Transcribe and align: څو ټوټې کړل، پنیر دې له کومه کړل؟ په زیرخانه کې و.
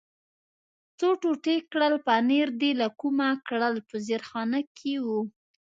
څو 0.99 1.09
ټوټې 1.21 1.57
کړل، 1.71 1.93
پنیر 2.07 2.47
دې 2.61 2.71
له 2.81 2.87
کومه 2.99 3.29
کړل؟ 3.47 3.75
په 3.89 3.95
زیرخانه 4.07 4.59
کې 4.77 4.93
و. 5.05 5.05